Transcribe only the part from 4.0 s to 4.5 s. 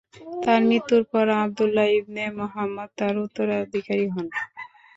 হন।